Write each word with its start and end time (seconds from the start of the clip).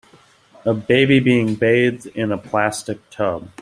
A 0.65 0.73
baby 0.73 1.19
being 1.19 1.53
bathed 1.53 2.07
in 2.07 2.31
a 2.31 2.37
plastic 2.39 3.07
tub. 3.11 3.51